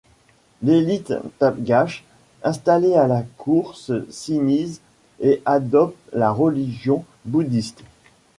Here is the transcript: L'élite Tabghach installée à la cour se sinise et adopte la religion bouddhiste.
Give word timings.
L'élite 0.63 1.13
Tabghach 1.37 2.03
installée 2.41 2.95
à 2.95 3.05
la 3.05 3.21
cour 3.37 3.75
se 3.77 4.07
sinise 4.09 4.81
et 5.19 5.43
adopte 5.45 5.95
la 6.11 6.31
religion 6.31 7.05
bouddhiste. 7.25 7.83